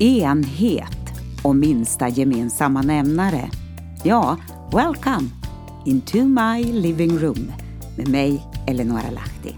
[0.00, 3.50] enhet och minsta gemensamma nämnare.
[4.02, 4.36] Ja,
[4.72, 5.28] welcome
[5.84, 7.52] into my living room
[7.96, 9.56] med mig, Eleonora Lahti.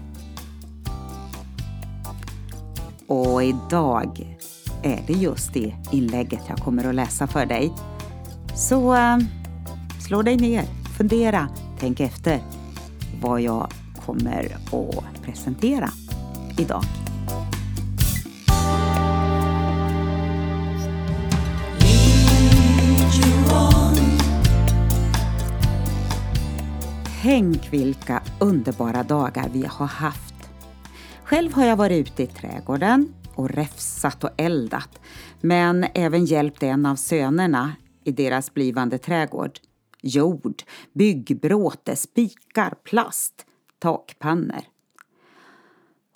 [3.07, 4.37] Och idag
[4.83, 7.73] är det just det inlägget jag kommer att läsa för dig.
[8.55, 9.17] Så äh,
[10.07, 10.63] slå dig ner,
[10.97, 12.39] fundera, tänk efter
[13.21, 13.67] vad jag
[14.05, 15.89] kommer att presentera
[16.57, 16.83] idag.
[27.23, 30.35] Tänk vilka underbara dagar vi har haft.
[31.23, 34.99] Själv har jag varit ute i trädgården och räfsat och eldat,
[35.41, 39.59] men även hjälpt en av sönerna i deras blivande trädgård.
[40.01, 40.63] Jord,
[40.93, 43.45] byggbråte, spikar, plast,
[43.79, 44.61] takpannor.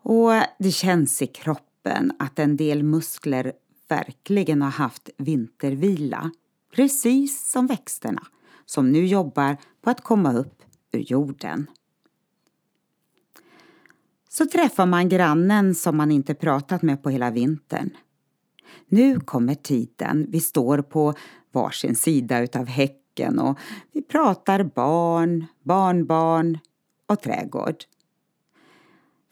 [0.01, 3.53] Och det känns i kroppen att en del muskler
[3.89, 6.31] verkligen har haft vintervila.
[6.75, 8.23] Precis som växterna
[8.65, 10.64] som nu jobbar på att komma upp
[10.95, 11.67] ur jorden.
[14.29, 17.89] Så träffar man grannen som man inte pratat med på hela vintern.
[18.87, 21.13] Nu kommer tiden vi står på
[21.51, 23.59] varsin sida utav häcken och
[23.91, 26.59] vi pratar barn, barnbarn
[27.07, 27.75] och trädgård.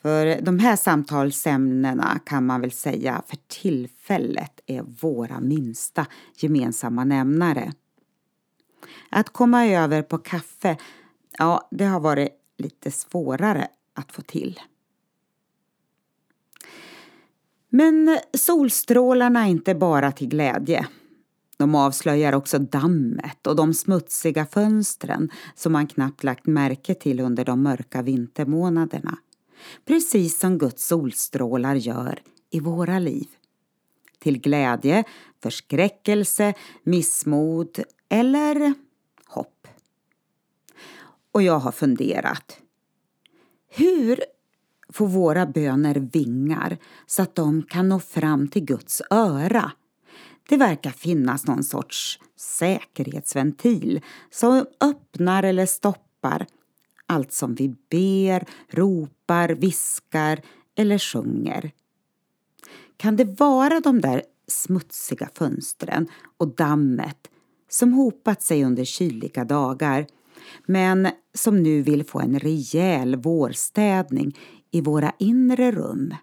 [0.02, 6.06] För de här samtalsämnena kan man väl säga för tillfället är våra minsta
[6.36, 7.74] gemensamma nämnare.
[9.10, 10.78] Att komma över på kaffe
[11.38, 14.60] ja, det har varit lite svårare att få till.
[17.70, 20.88] Men solstrålarna är inte bara till glädje.
[21.58, 27.46] De avslöjar också dammet och de smutsiga fönstren som man knappt lagt märke till under
[27.46, 29.18] de mörka vintermånaderna.
[29.86, 33.28] Precis som Guds solstrålar gör i våra liv.
[34.20, 35.04] Till glädje,
[35.44, 37.80] förskräckelse, missmod
[38.10, 38.74] eller
[41.34, 42.58] och jag har funderat.
[43.70, 44.24] Hur
[44.90, 49.72] får våra böner vingar så att de kan nå fram till Guds öra?
[50.50, 56.46] Det verkar finnas någon sorts säkerhetsventil som öppnar eller stoppar
[57.06, 60.42] allt som vi ber, ropar, viskar
[60.76, 61.72] eller sjunger.
[62.98, 66.08] Kan det vara de där smutsiga fönstren
[66.38, 67.30] och dammet
[67.70, 70.08] som hopat sig under kyliga dagar
[70.66, 74.38] men som nu vill få en rejäl vårstädning
[74.72, 76.16] i våra inre rum.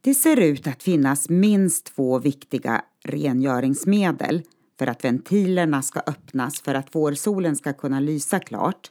[0.00, 4.42] Det ser ut att finnas minst två viktiga rengöringsmedel
[4.78, 8.90] för att ventilerna ska öppnas för att vårsolen ska kunna lysa klart.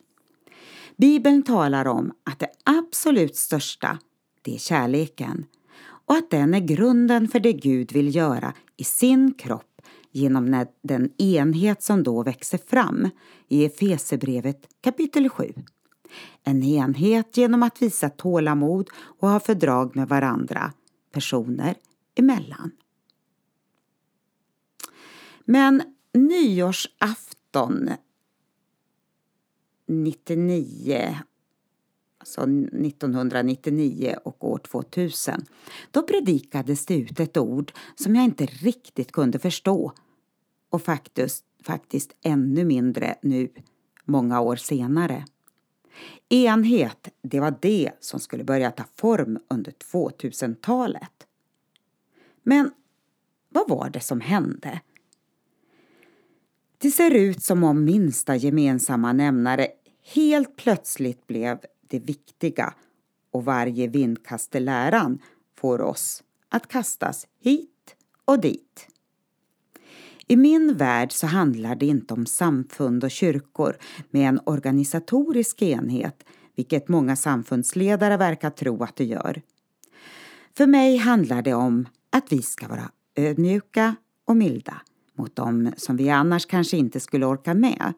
[0.98, 4.00] Bibeln talar om att det absolut största,
[4.42, 5.46] det är kärleken
[6.06, 9.75] och att den är grunden för det Gud vill göra i sin kropp
[10.16, 13.10] genom den enhet som då växer fram
[13.48, 15.54] i Efesebrevet kapitel 7.
[16.44, 20.74] En enhet genom att visa tålamod och ha fördrag med varandra,
[21.12, 21.76] personer
[22.16, 22.72] emellan.
[25.46, 25.82] Men
[26.14, 27.90] nyårsafton
[29.88, 31.16] 99
[32.26, 35.46] alltså 1999 och år 2000,
[35.92, 39.94] då predikades det ut ett ord som jag inte riktigt kunde förstå
[40.76, 43.50] och faktiskt, faktiskt ännu mindre nu,
[44.06, 45.26] många år senare.
[46.30, 51.28] Enhet, det var det som skulle börja ta form under 2000-talet.
[52.44, 52.72] Men
[53.50, 54.82] vad var det som hände?
[56.78, 59.68] Det ser ut som om minsta gemensamma nämnare
[60.14, 62.74] helt plötsligt blev det viktiga
[63.32, 65.20] och varje vindkast i läran
[65.58, 67.96] får oss att kastas hit
[68.26, 68.88] och dit.
[70.28, 73.78] I min värld så handlar det inte om samfund och kyrkor
[74.10, 76.24] med en organisatorisk enhet,
[76.56, 79.42] vilket många samfundsledare verkar tro att det gör.
[80.58, 83.96] För mig handlar det om att vi ska vara ödmjuka
[84.26, 84.82] och milda
[85.18, 87.94] mot dem som vi annars kanske inte skulle orka med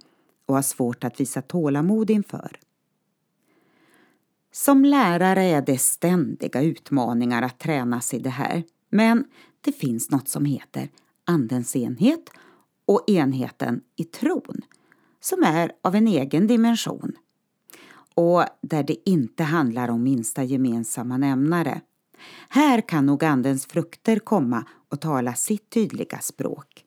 [0.45, 2.59] och har svårt att visa tålamod inför.
[4.51, 9.25] Som lärare är det ständiga utmaningar att tränas i det här, men
[9.61, 10.89] det finns något som heter
[11.27, 12.29] Andens enhet
[12.85, 14.61] och enheten i tron
[15.19, 17.15] som är av en egen dimension
[18.13, 21.81] och där det inte handlar om minsta gemensamma nämnare.
[22.49, 26.83] Här kan nog Andens frukter komma och tala sitt tydliga språk.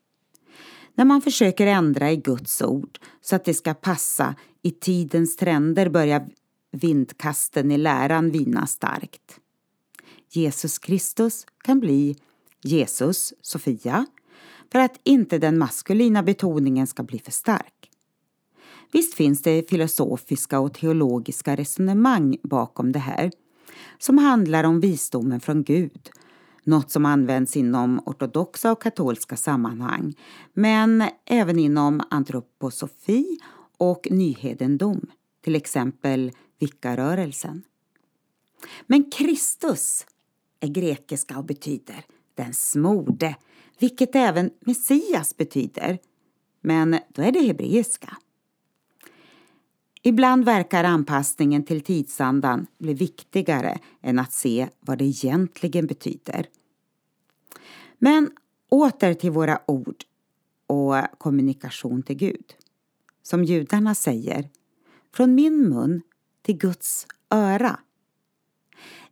[0.94, 5.88] När man försöker ändra i Guds ord så att det ska passa i tidens trender
[5.88, 6.28] börjar
[6.72, 9.40] vindkasten i läran vina starkt.
[10.30, 12.16] Jesus Kristus kan bli
[12.62, 14.06] Jesus, Sofia,
[14.72, 17.90] för att inte den maskulina betoningen ska bli för stark.
[18.92, 23.30] Visst finns det filosofiska och teologiska resonemang bakom det här
[23.98, 26.10] som handlar om visdomen från Gud,
[26.64, 30.14] något som används inom ortodoxa och katolska sammanhang,
[30.52, 33.38] men även inom antroposofi
[33.78, 35.00] och nyhedendom,
[35.44, 37.62] till exempel vickarörelsen.
[38.86, 40.06] Men Kristus
[40.60, 43.36] är grekiska och betyder den smorde,
[43.80, 45.98] vilket även Messias betyder,
[46.60, 48.16] men då är det hebreiska.
[50.02, 56.46] Ibland verkar anpassningen till tidsandan bli viktigare än att se vad det egentligen betyder.
[57.98, 58.30] Men
[58.68, 60.04] åter till våra ord
[60.66, 62.54] och kommunikation till Gud.
[63.22, 64.48] Som judarna säger,
[65.14, 66.02] från min mun
[66.42, 67.80] till Guds öra.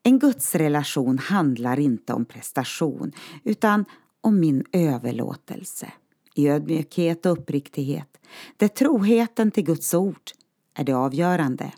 [0.03, 3.13] En gudsrelation handlar inte om prestation
[3.45, 3.85] utan
[4.21, 5.93] om min överlåtelse
[6.35, 8.19] i ödmjukhet och uppriktighet
[8.57, 10.31] där troheten till Guds ord
[10.75, 11.73] är det avgörande.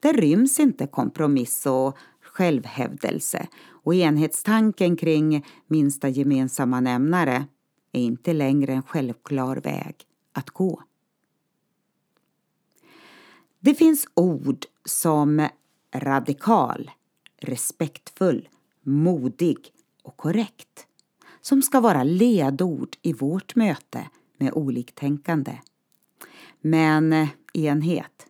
[0.00, 7.46] Där ryms inte kompromiss och självhävdelse och enhetstanken kring minsta gemensamma nämnare
[7.92, 9.94] är inte längre en självklar väg
[10.32, 10.82] att gå.
[13.60, 15.48] Det finns ord som
[15.94, 16.90] radikal,
[17.36, 18.48] respektfull,
[18.82, 19.58] modig
[20.02, 20.86] och korrekt
[21.46, 25.60] som ska vara ledord i vårt möte med oliktänkande.
[26.60, 28.26] Men eh, enhet,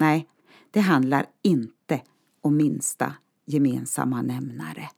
[0.00, 0.28] nej,
[0.70, 2.00] det handlar inte
[2.40, 3.14] om minsta
[3.44, 4.90] gemensamma nämnare.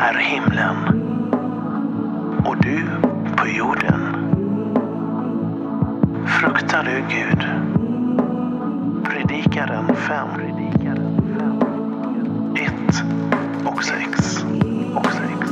[0.00, 0.76] Är himlen
[2.44, 2.86] och du
[3.36, 4.16] på jorden.
[6.26, 7.44] Fruktar du Gud?
[9.04, 10.28] Predikaren 5.
[12.56, 12.72] 1
[13.64, 14.44] och 6.
[14.94, 15.49] Och 6.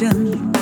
[0.00, 0.57] Jorden.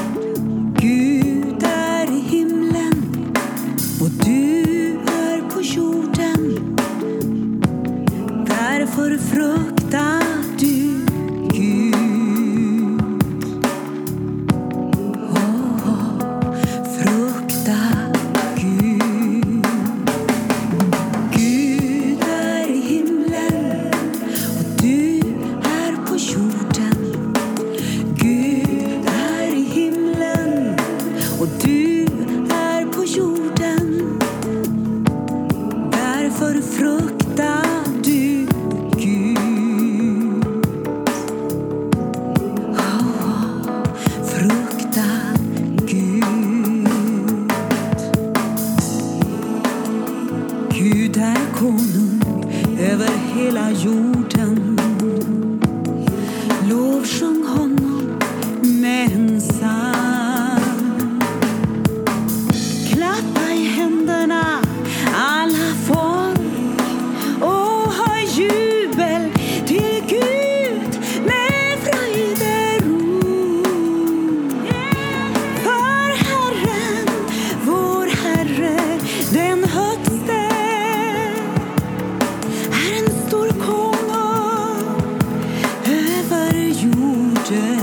[87.48, 87.75] 觉。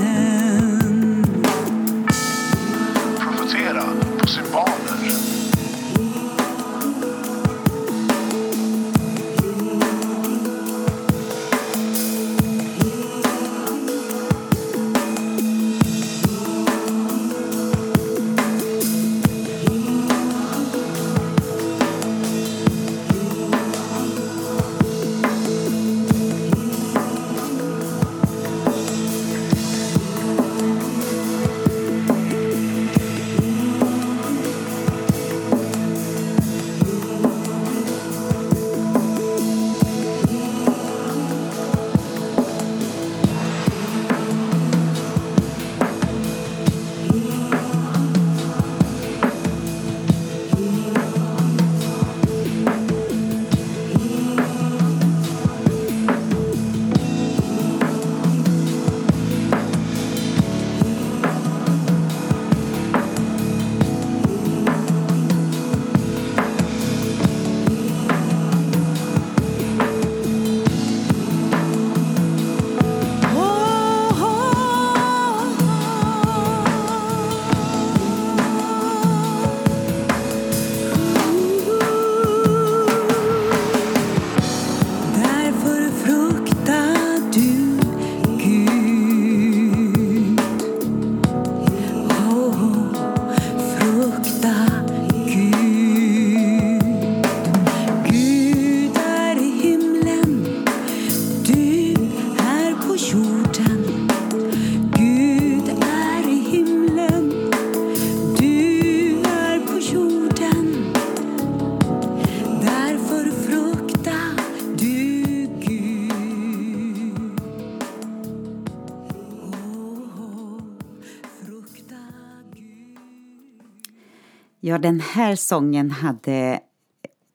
[124.65, 126.59] Ja, den här sången hade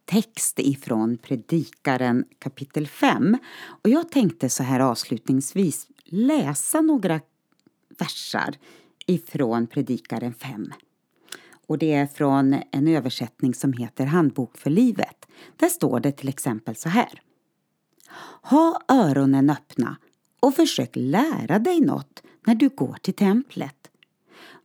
[0.04, 3.36] text ifrån Predikaren kapitel 5.
[3.64, 7.20] Och jag tänkte så här avslutningsvis läsa några
[7.98, 8.54] versar
[9.06, 10.72] ifrån Predikaren 5.
[11.66, 15.26] Och det är från en översättning som heter Handbok för livet.
[15.56, 17.22] Där står det till exempel så här.
[18.42, 19.96] Ha öronen öppna
[20.40, 23.90] och försök lära dig något när du går till templet.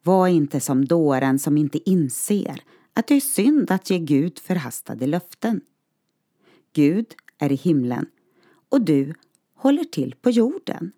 [0.03, 2.61] Var inte som dåren som inte inser
[2.93, 5.61] att det är synd att ge Gud förhastade löften.
[6.73, 7.05] Gud
[7.37, 8.05] är i himlen
[8.69, 9.13] och du
[9.55, 10.91] håller till på jorden.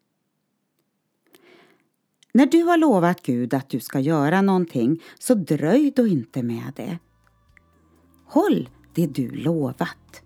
[2.33, 6.73] När du har lovat Gud att du ska göra någonting så dröj då inte med
[6.75, 6.99] det.
[8.25, 10.21] Håll det du lovat.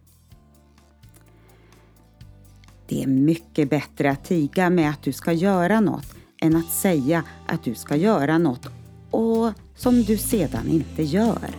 [2.87, 7.23] Det är mycket bättre att tiga med att du ska göra något än att säga
[7.47, 8.67] att du ska göra något
[9.11, 11.49] och som du sedan inte gör.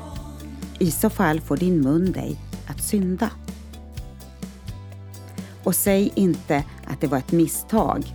[0.78, 3.30] I så fall får din mun dig att synda.
[5.64, 8.14] Och säg inte att det var ett misstag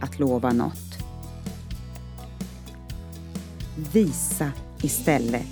[0.00, 0.98] att lova något.
[3.92, 4.52] Visa
[4.82, 5.46] istället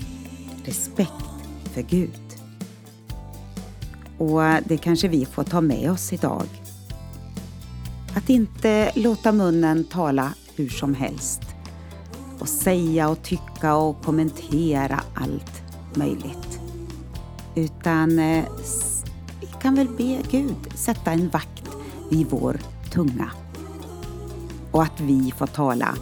[0.64, 1.24] respekt
[1.62, 2.20] för Gud.
[4.18, 6.46] Och det kanske vi får ta med oss idag.
[8.14, 11.42] Att inte låta munnen tala hur som helst
[12.38, 15.62] och säga och tycka och kommentera allt
[15.94, 16.60] möjligt.
[17.54, 18.44] Utan eh,
[19.40, 21.70] vi kan väl be Gud sätta en vakt
[22.10, 22.60] vid vår
[22.92, 23.30] tunga.
[24.70, 25.94] Och att vi får tala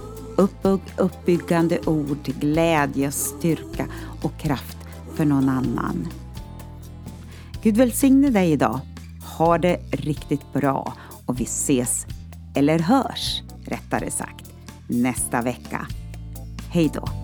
[0.96, 3.86] uppbyggande ord, glädje, styrka
[4.22, 4.78] och kraft
[5.14, 6.08] för någon annan.
[7.62, 8.80] Gud välsigne dig idag.
[9.38, 10.92] Ha det riktigt bra
[11.26, 12.06] och vi ses,
[12.54, 14.52] eller hörs rättare sagt,
[14.86, 15.86] nästa vecka.
[16.70, 17.17] Hej då!